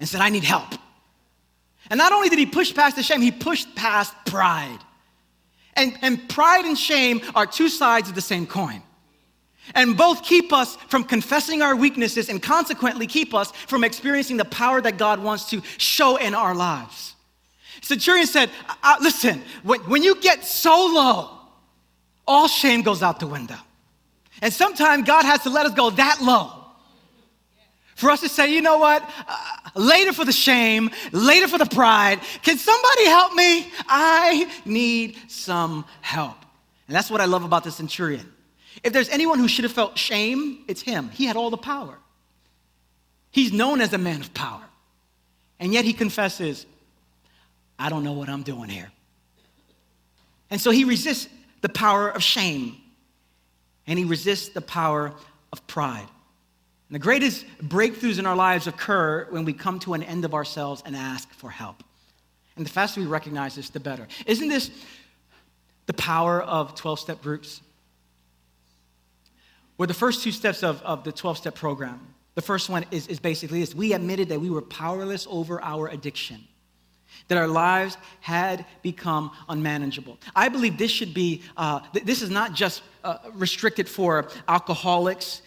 [0.00, 0.74] and said, I need help.
[1.90, 4.78] And not only did he push past the shame, he pushed past pride.
[5.74, 8.82] And, and pride and shame are two sides of the same coin.
[9.74, 14.44] And both keep us from confessing our weaknesses and consequently keep us from experiencing the
[14.46, 17.14] power that God wants to show in our lives.
[17.82, 18.50] Centurion said,
[19.00, 21.30] Listen, when, when you get so low,
[22.26, 23.58] all shame goes out the window.
[24.42, 26.57] And sometimes God has to let us go that low
[27.98, 29.02] for us to say, you know what?
[29.26, 32.20] Uh, later for the shame, later for the pride.
[32.42, 33.72] Can somebody help me?
[33.88, 36.36] I need some help.
[36.86, 38.32] And that's what I love about the centurion.
[38.84, 41.08] If there's anyone who should have felt shame, it's him.
[41.08, 41.98] He had all the power.
[43.32, 44.62] He's known as a man of power.
[45.58, 46.66] And yet he confesses,
[47.80, 48.92] I don't know what I'm doing here.
[50.50, 51.28] And so he resists
[51.62, 52.76] the power of shame
[53.88, 55.12] and he resists the power
[55.52, 56.06] of pride.
[56.88, 60.34] And the greatest breakthroughs in our lives occur when we come to an end of
[60.34, 61.82] ourselves and ask for help.
[62.56, 64.08] And the faster we recognize this, the better.
[64.26, 64.70] Isn't this
[65.86, 67.60] the power of 12 step groups?
[69.78, 72.00] were the first two steps of, of the 12 step program.
[72.34, 75.88] The first one is, is basically this we admitted that we were powerless over our
[75.88, 76.40] addiction,
[77.28, 80.18] that our lives had become unmanageable.
[80.36, 85.42] I believe this should be, uh, th- this is not just uh, restricted for alcoholics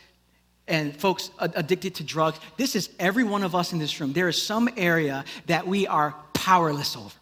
[0.71, 2.39] and folks addicted to drugs.
[2.57, 4.13] This is every one of us in this room.
[4.13, 7.13] There is some area that we are powerless over.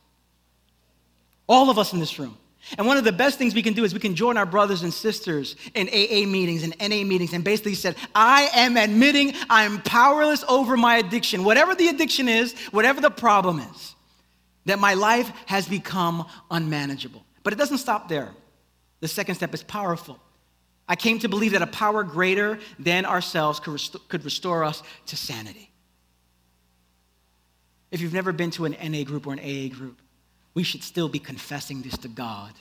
[1.48, 2.38] All of us in this room.
[2.78, 4.84] And one of the best things we can do is we can join our brothers
[4.84, 9.82] and sisters in AA meetings and NA meetings and basically said, I am admitting I'm
[9.82, 11.44] powerless over my addiction.
[11.44, 13.96] Whatever the addiction is, whatever the problem is,
[14.66, 17.26] that my life has become unmanageable.
[17.42, 18.30] But it doesn't stop there.
[19.00, 20.20] The second step is powerful.
[20.90, 24.82] I came to believe that a power greater than ourselves could, rest- could restore us
[25.06, 25.70] to sanity.
[27.92, 30.02] If you've never been to an NA group or an AA group,
[30.56, 32.54] we should still be confessing this to God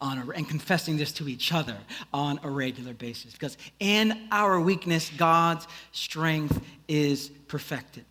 [0.00, 1.76] on a, and confessing this to each other
[2.12, 3.32] on a regular basis.
[3.34, 8.04] Because in our weakness, God's strength is perfected.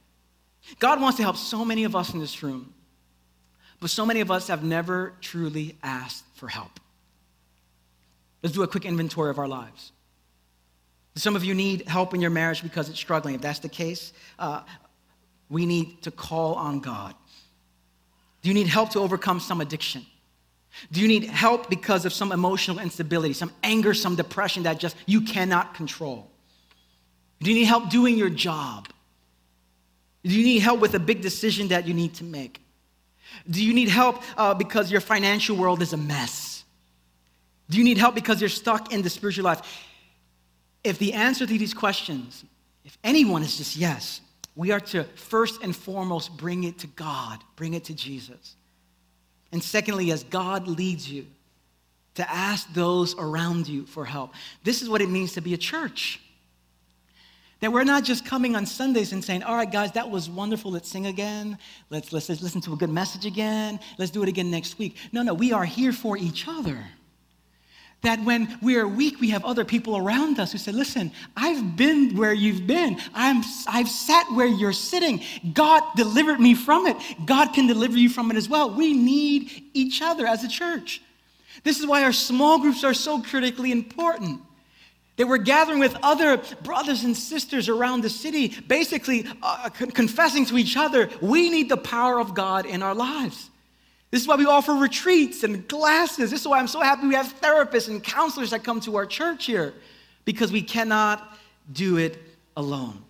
[0.80, 2.74] God wants to help so many of us in this room,
[3.80, 6.80] but so many of us have never truly asked for help.
[8.44, 9.94] Let's do a quick inventory of our lives.
[11.16, 13.36] Some of you need help in your marriage because it's struggling.
[13.36, 14.62] If that's the case, uh,
[15.50, 17.16] we need to call on God.
[18.42, 20.06] Do you need help to overcome some addiction?
[20.92, 24.96] Do you need help because of some emotional instability, some anger, some depression that just
[25.06, 26.30] you cannot control?
[27.42, 28.90] Do you need help doing your job?
[30.24, 32.62] Do you need help with a big decision that you need to make?
[33.50, 36.53] Do you need help uh, because your financial world is a mess?
[37.74, 39.62] Do you need help because you're stuck in the spiritual life?
[40.84, 42.46] If the answer to these questions,
[42.86, 44.22] if anyone is just yes,
[44.56, 48.56] we are to first and foremost bring it to God, bring it to Jesus.
[49.52, 51.26] And secondly, as God leads you,
[52.14, 54.36] to ask those around you for help.
[54.64, 56.22] This is what it means to be a church.
[57.62, 60.70] That we're not just coming on Sundays and saying, all right, guys, that was wonderful.
[60.70, 61.58] Let's sing again.
[61.90, 63.80] Let's, let's, let's listen to a good message again.
[63.98, 64.98] Let's do it again next week.
[65.12, 66.86] No, no, we are here for each other
[68.04, 71.76] that when we are weak, we have other people around us who say, Listen, I've
[71.76, 73.00] been where you've been.
[73.14, 75.22] I'm, I've sat where you're sitting.
[75.54, 76.98] God delivered me from it.
[77.26, 78.70] God can deliver you from it as well.
[78.70, 81.02] We need each other as a church.
[81.64, 84.42] This is why our small groups are so critically important.
[85.16, 90.58] That we're gathering with other brothers and sisters around the city, basically uh, confessing to
[90.58, 93.50] each other, we need the power of God in our lives.
[94.14, 96.30] This is why we offer retreats and classes.
[96.30, 99.08] This is why I'm so happy we have therapists and counselors that come to our
[99.08, 99.74] church here
[100.24, 101.36] because we cannot
[101.72, 102.22] do it
[102.56, 103.04] alone.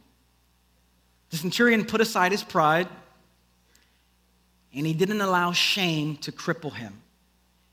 [1.30, 2.88] The centurion put aside his pride
[4.74, 6.94] and he didn't allow shame to cripple him.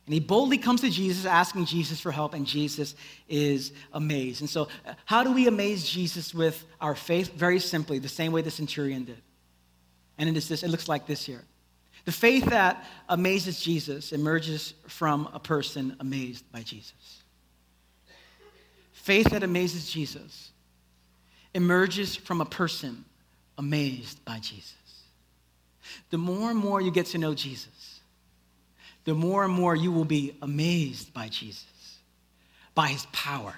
[0.06, 2.96] And he boldly comes to Jesus asking Jesus for help, and Jesus
[3.28, 4.40] is amazed.
[4.40, 4.66] And so,
[5.04, 7.32] how do we amaze Jesus with our faith?
[7.34, 9.22] Very simply, the same way the centurion did.
[10.18, 11.44] And it is this, it looks like this here.
[12.04, 17.22] The faith that amazes Jesus emerges from a person amazed by Jesus.
[18.92, 20.50] Faith that amazes Jesus
[21.54, 23.04] emerges from a person
[23.58, 24.74] amazed by Jesus.
[26.10, 28.00] The more and more you get to know Jesus,
[29.04, 31.98] the more and more you will be amazed by Jesus,
[32.74, 33.54] by his power,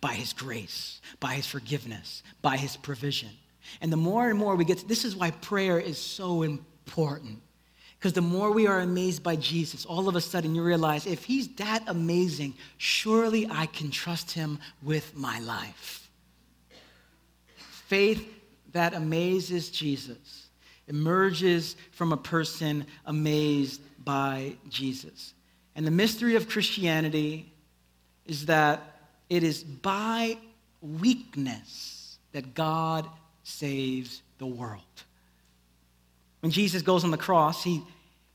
[0.00, 3.30] by his grace, by his forgiveness, by his provision.
[3.80, 7.40] And the more and more we get to, this is why prayer is so important.
[8.00, 11.22] Because the more we are amazed by Jesus, all of a sudden you realize if
[11.22, 16.08] he's that amazing, surely I can trust him with my life.
[17.58, 18.26] Faith
[18.72, 20.46] that amazes Jesus
[20.88, 25.34] emerges from a person amazed by Jesus.
[25.76, 27.52] And the mystery of Christianity
[28.24, 28.80] is that
[29.28, 30.38] it is by
[30.80, 33.06] weakness that God
[33.42, 34.80] saves the world.
[36.40, 37.82] When Jesus goes on the cross, he,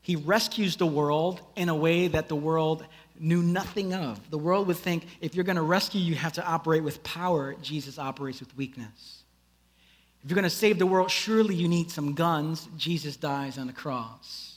[0.00, 2.84] he rescues the world in a way that the world
[3.18, 4.30] knew nothing of.
[4.30, 7.54] The world would think if you're going to rescue, you have to operate with power.
[7.62, 9.22] Jesus operates with weakness.
[10.22, 12.68] If you're going to save the world, surely you need some guns.
[12.76, 14.54] Jesus dies on the cross.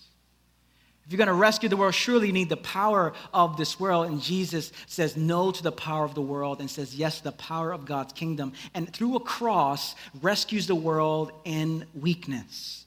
[1.05, 4.07] If you're going to rescue the world, surely you need the power of this world.
[4.07, 7.31] And Jesus says no to the power of the world and says yes to the
[7.31, 8.53] power of God's kingdom.
[8.75, 12.85] And through a cross, rescues the world in weakness.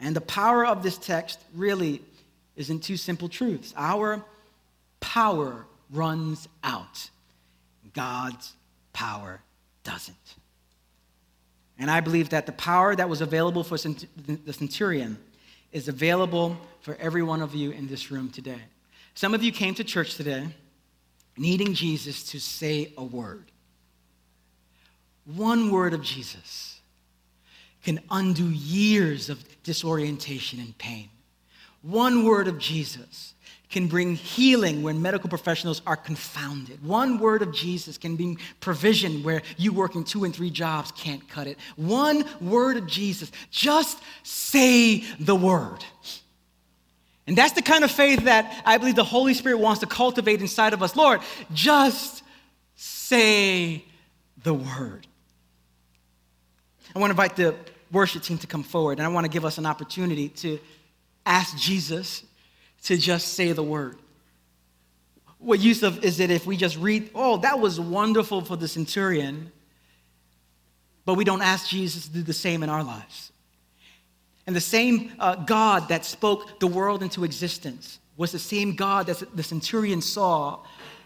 [0.00, 2.02] And the power of this text really
[2.56, 3.72] is in two simple truths.
[3.76, 4.24] Our
[5.00, 7.10] power runs out,
[7.92, 8.52] God's
[8.92, 9.40] power
[9.82, 10.16] doesn't.
[11.78, 15.18] And I believe that the power that was available for the centurion
[15.72, 18.60] is available for every one of you in this room today.
[19.14, 20.46] Some of you came to church today
[21.36, 23.50] needing Jesus to say a word.
[25.24, 26.80] One word of Jesus
[27.82, 31.08] can undo years of disorientation and pain.
[31.82, 33.34] One word of Jesus
[33.70, 36.82] can bring healing when medical professionals are confounded.
[36.84, 41.28] One word of Jesus can bring provision where you working two and three jobs can't
[41.28, 41.58] cut it.
[41.74, 43.32] One word of Jesus.
[43.50, 45.84] Just say the word.
[47.26, 50.40] And that's the kind of faith that I believe the Holy Spirit wants to cultivate
[50.40, 50.94] inside of us.
[50.94, 51.20] Lord,
[51.52, 52.22] just
[52.76, 53.84] say
[54.42, 55.06] the word.
[56.94, 57.56] I want to invite the
[57.94, 60.58] worship team to come forward, and I want to give us an opportunity to
[61.24, 62.22] ask Jesus
[62.84, 63.96] to just say the word.
[65.38, 68.68] What use of is it if we just read, oh, that was wonderful for the
[68.68, 69.52] centurion,
[71.04, 73.32] but we don't ask Jesus to do the same in our lives?
[74.46, 79.06] And the same uh, God that spoke the world into existence was the same God
[79.06, 80.60] that the centurion saw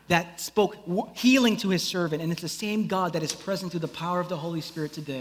[0.08, 0.76] that spoke
[1.14, 2.22] healing to his servant.
[2.22, 4.92] And it's the same God that is present through the power of the Holy Spirit
[4.92, 5.20] today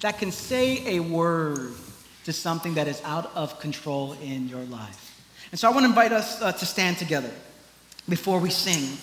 [0.00, 1.72] that can say a word
[2.24, 5.22] to something that is out of control in your life.
[5.50, 7.30] And so I want to invite us uh, to stand together
[8.08, 8.96] before we sing.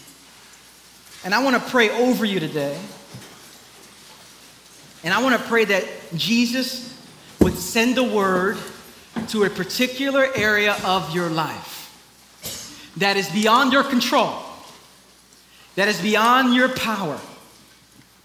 [1.23, 2.77] And I want to pray over you today.
[5.03, 5.85] And I want to pray that
[6.15, 6.93] Jesus
[7.39, 8.57] would send a word
[9.29, 11.75] to a particular area of your life
[12.97, 14.33] that is beyond your control,
[15.75, 17.19] that is beyond your power,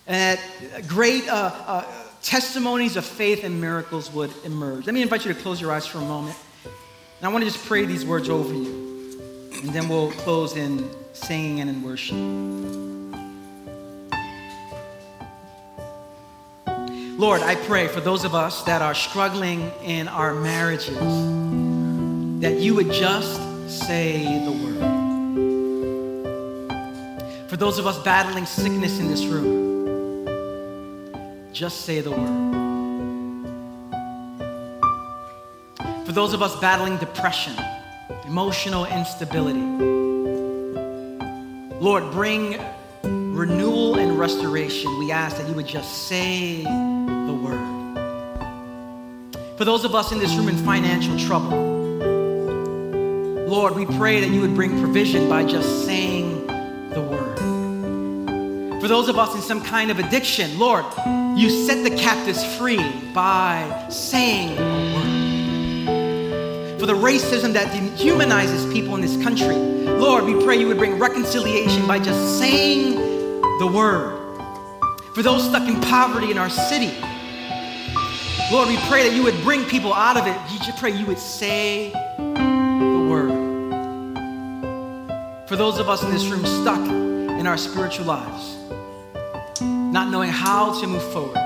[0.06, 4.86] and that great uh, uh, testimonies of faith and miracles would emerge.
[4.86, 6.36] Let me invite you to close your eyes for a moment.
[6.64, 9.50] And I want to just pray these words over you.
[9.52, 12.16] And then we'll close in singing and in worship.
[17.18, 20.98] Lord, I pray for those of us that are struggling in our marriages
[22.40, 24.80] that you would just say the word.
[27.48, 29.71] For those of us battling sickness in this room,
[31.52, 32.62] just say the word.
[36.06, 37.54] For those of us battling depression,
[38.26, 39.60] emotional instability,
[41.78, 42.58] Lord, bring
[43.02, 44.98] renewal and restoration.
[44.98, 47.82] We ask that you would just say the word.
[49.58, 51.50] For those of us in this room in financial trouble,
[53.46, 57.38] Lord, we pray that you would bring provision by just saying the word.
[58.80, 60.84] For those of us in some kind of addiction, Lord,
[61.42, 62.78] you set the captives free
[63.12, 64.62] by saying the
[64.94, 69.56] word for the racism that dehumanizes people in this country.
[69.56, 72.94] Lord, we pray you would bring reconciliation by just saying
[73.58, 74.20] the word.
[75.16, 76.92] For those stuck in poverty in our city,
[78.52, 80.36] Lord, we pray that you would bring people out of it.
[80.52, 83.32] We just pray you would say the word.
[85.48, 88.61] For those of us in this room stuck in our spiritual lives,
[89.92, 91.38] not knowing how to move forward,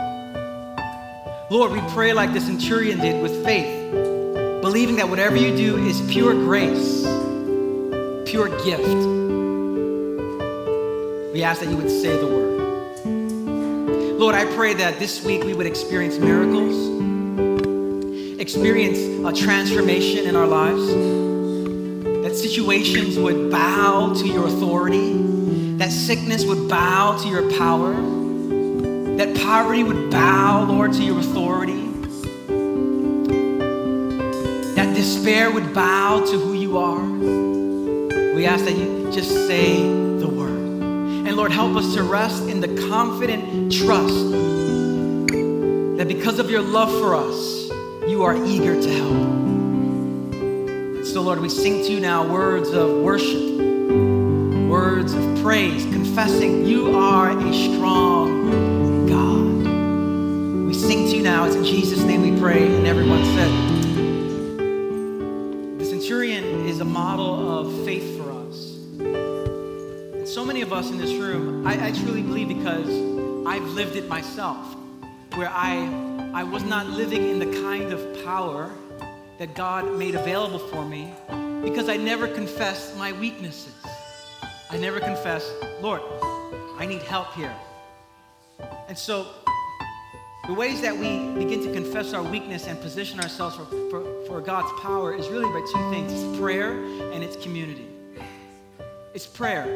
[1.50, 3.76] Lord, we pray like the centurion did with faith
[4.66, 7.02] believing that whatever you do is pure grace,
[8.28, 8.82] pure gift.
[11.32, 12.58] We ask that you would say the word.
[14.18, 16.74] Lord, I pray that this week we would experience miracles,
[18.40, 20.84] experience a transformation in our lives,
[22.24, 25.12] that situations would bow to your authority,
[25.76, 27.94] that sickness would bow to your power,
[29.16, 31.86] that poverty would bow, Lord, to your authority
[34.76, 37.02] that despair would bow to who you are.
[38.34, 40.50] We ask that you just say the word.
[40.50, 44.30] And Lord, help us to rest in the confident trust
[45.96, 47.70] that because of your love for us,
[48.06, 49.46] you are eager to help.
[51.06, 53.58] So, Lord, we sing to you now words of worship,
[54.68, 58.15] words of praise, confessing you are a strong
[61.26, 61.44] now.
[61.44, 62.64] It's in Jesus' name we pray.
[62.76, 63.50] And everyone said,
[65.80, 68.76] The centurion is a model of faith for us.
[69.00, 72.88] And so many of us in this room, I, I truly believe because
[73.44, 74.76] I've lived it myself,
[75.34, 78.70] where I, I was not living in the kind of power
[79.40, 81.12] that God made available for me
[81.60, 83.74] because I never confessed my weaknesses.
[84.70, 86.02] I never confessed, Lord,
[86.78, 87.56] I need help here.
[88.86, 89.26] And so
[90.46, 94.40] the ways that we begin to confess our weakness and position ourselves for, for, for,
[94.40, 96.70] God's power is really by two things it's prayer
[97.12, 97.88] and it's community.
[99.12, 99.66] It's prayer.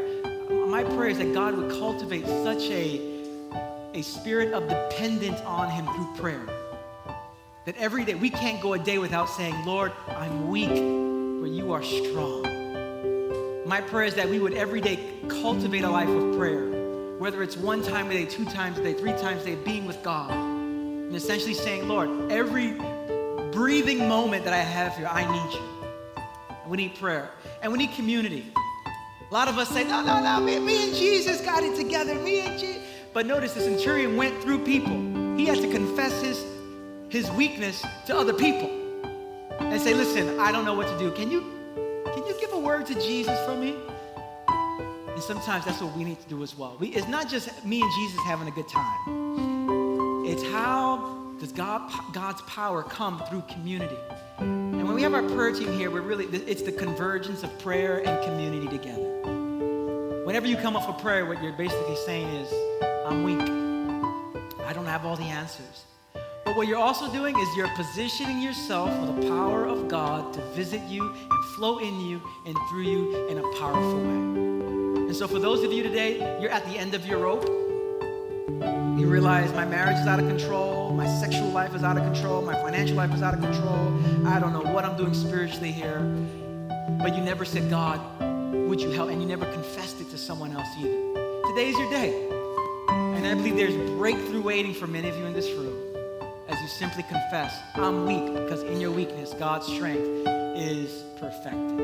[0.69, 3.01] My prayer is that God would cultivate such a,
[3.95, 6.47] a spirit of dependence on Him through prayer.
[7.67, 11.73] That every day we can't go a day without saying, Lord, I'm weak, but you
[11.73, 12.45] are strong.
[13.67, 17.57] My prayer is that we would every day cultivate a life of prayer, whether it's
[17.57, 20.50] one time a day, two times a day, three times a day, being with God
[21.11, 22.75] and essentially saying, Lord, every
[23.51, 25.61] breathing moment that I have here, I need you.
[26.69, 27.31] We need prayer.
[27.63, 28.53] And we need community.
[29.29, 32.15] A lot of us say, no, no, no, me, me and Jesus got it together.
[32.15, 32.81] Me and Jesus.
[33.13, 34.93] But notice the centurion went through people.
[35.37, 36.45] He had to confess his,
[37.09, 38.71] his weakness to other people
[39.59, 41.11] and say, listen, I don't know what to do.
[41.11, 41.41] Can you,
[42.15, 43.75] can you give a word to Jesus for me?
[45.09, 46.77] And sometimes that's what we need to do as well.
[46.79, 49.50] We, it's not just me and Jesus having a good time.
[50.41, 53.99] It's how does God, God's power come through community.
[54.39, 57.99] And when we have our prayer team here, we're really, it's the convergence of prayer
[57.99, 59.21] and community together.
[60.25, 62.51] Whenever you come up for prayer, what you're basically saying is,
[63.05, 63.39] I'm weak.
[64.65, 65.85] I don't have all the answers.
[66.15, 70.41] But what you're also doing is you're positioning yourself for the power of God to
[70.53, 75.07] visit you and flow in you and through you in a powerful way.
[75.09, 77.70] And so, for those of you today, you're at the end of your rope.
[79.01, 82.43] You realize my marriage is out of control, my sexual life is out of control,
[82.43, 83.99] my financial life is out of control.
[84.27, 86.01] I don't know what I'm doing spiritually here.
[86.99, 87.99] But you never said, God,
[88.53, 89.09] would you help?
[89.09, 90.91] And you never confessed it to someone else either.
[91.49, 92.29] Today is your day.
[92.89, 95.75] And I believe there's breakthrough waiting for many of you in this room
[96.51, 100.29] as you simply confess, I'm weak, because in your weakness, God's strength
[100.59, 101.79] is perfected.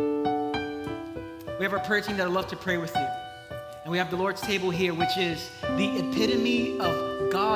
[1.59, 3.07] We have our prayer team that would love to pray with you.
[3.85, 7.06] And we have the Lord's table here, which is the epitome of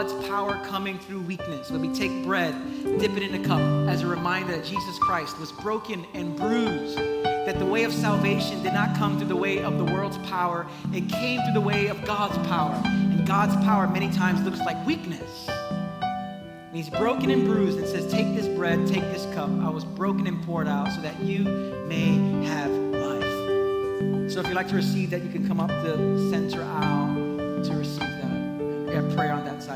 [0.01, 1.71] God's power coming through weakness.
[1.71, 2.55] When we take bread,
[2.99, 6.97] dip it in a cup as a reminder that Jesus Christ was broken and bruised,
[6.97, 10.67] that the way of salvation did not come through the way of the world's power,
[10.95, 12.81] it came through the way of God's power.
[12.87, 15.51] And God's power many times looks like weakness.
[15.51, 19.51] And he's broken and bruised and says, Take this bread, take this cup.
[19.51, 22.15] I was broken and poured out so that you may
[22.47, 24.33] have life.
[24.33, 27.20] so if you'd like to receive that, you can come up the center aisle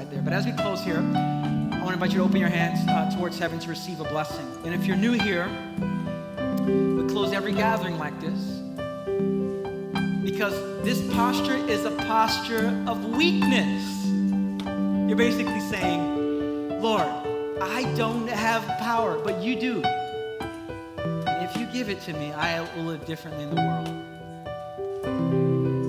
[0.05, 0.23] side there.
[0.23, 3.11] But as we close here, I want to invite you to open your hands uh,
[3.17, 4.47] towards heaven to receive a blessing.
[4.65, 5.49] And if you're new here,
[6.67, 8.39] we close every gathering like this
[10.23, 14.07] because this posture is a posture of weakness.
[15.09, 17.07] You're basically saying, Lord,
[17.61, 19.83] I don't have power, but you do.
[19.83, 23.89] And if you give it to me, I will live differently in the world.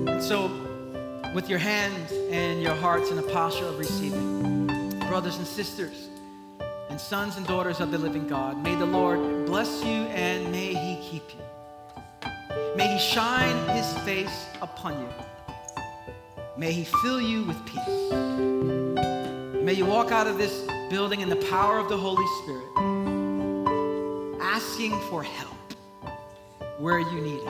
[0.08, 0.65] And so,
[1.36, 4.66] with your hands and your hearts in a posture of receiving,
[5.00, 6.08] brothers and sisters,
[6.88, 10.72] and sons and daughters of the living God, may the Lord bless you and may
[10.72, 12.30] He keep you.
[12.74, 15.08] May He shine His face upon you.
[16.56, 18.12] May He fill you with peace.
[19.62, 22.64] May you walk out of this building in the power of the Holy Spirit,
[24.40, 25.52] asking for help
[26.78, 27.48] where you need it.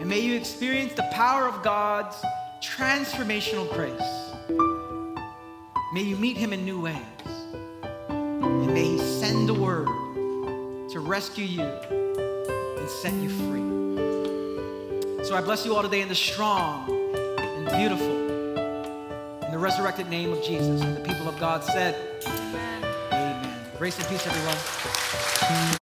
[0.00, 2.16] And may you experience the power of God's
[2.62, 4.00] transformational grace.
[5.92, 6.96] May you meet him in new ways.
[8.08, 9.88] And may he send the word
[10.90, 13.72] to rescue you and set you free.
[15.24, 20.32] So I bless you all today in the strong and beautiful, in the resurrected name
[20.32, 20.80] of Jesus.
[20.82, 21.96] And the people of God said,
[22.26, 22.84] Amen.
[23.12, 23.60] Amen.
[23.76, 25.78] Grace and peace, everyone.